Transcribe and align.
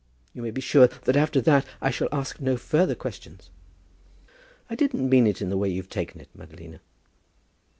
You 0.33 0.41
may 0.41 0.49
be 0.49 0.61
sure 0.61 0.87
that 0.87 1.15
after 1.15 1.41
that 1.41 1.63
I 1.79 1.91
shall 1.91 2.07
ask 2.11 2.39
no 2.41 2.57
further 2.57 2.95
questions." 2.95 3.51
"I 4.67 4.73
didn't 4.73 5.07
mean 5.07 5.27
it 5.27 5.43
in 5.43 5.51
the 5.51 5.57
way 5.57 5.69
you've 5.69 5.89
taken 5.89 6.19
it, 6.19 6.29
Madalina." 6.35 6.79